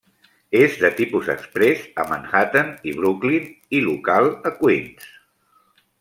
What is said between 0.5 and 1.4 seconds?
És de tipus